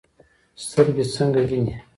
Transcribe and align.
سترګې 0.65 1.05
څنګه 1.13 1.41
ویني؟ 1.49 1.75